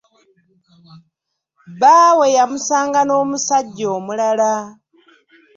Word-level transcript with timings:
Bbaawe 1.75 2.25
yamusanga 2.37 2.99
n'omusajja 3.03 3.85
omulala. 3.97 4.51